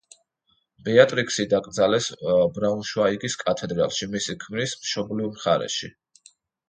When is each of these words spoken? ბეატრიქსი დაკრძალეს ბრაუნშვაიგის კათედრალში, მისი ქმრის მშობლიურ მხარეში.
ბეატრიქსი 0.85 1.43
დაკრძალეს 1.51 2.07
ბრაუნშვაიგის 2.55 3.37
კათედრალში, 3.43 4.09
მისი 4.17 4.37
ქმრის 4.47 4.75
მშობლიურ 4.87 5.31
მხარეში. 5.37 5.93